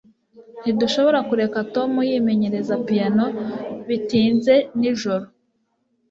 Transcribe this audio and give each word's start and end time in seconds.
Ntidushobora 0.61 1.19
kureka 1.29 1.59
Tom 1.73 1.91
yimenyereza 2.09 2.73
piyano 2.85 3.25
bitinze 3.87 4.53
nijoro 4.79 5.25